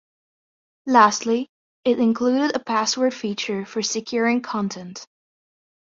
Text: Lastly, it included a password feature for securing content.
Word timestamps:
Lastly, 0.87 1.47
it 1.85 1.99
included 1.99 2.55
a 2.55 2.59
password 2.59 3.13
feature 3.13 3.65
for 3.67 3.83
securing 3.83 4.41
content. 4.41 5.05